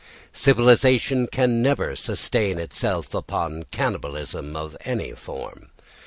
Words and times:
Civilisation 0.33 1.27
can 1.27 1.61
never 1.61 1.95
sustain 1.95 2.57
itself 2.57 3.13
upon 3.13 3.65
cannibalism 3.69 4.55
of 4.55 4.75
any 4.83 5.11
form. 5.11 5.69